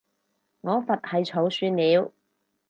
[0.61, 2.11] 我佛系儲算了